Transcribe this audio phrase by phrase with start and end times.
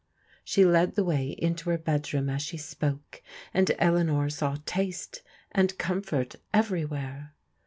[0.43, 3.21] She led the way into her bedroom as she spoke,
[3.53, 7.35] and Eleanor saw taste and comfort everywhere.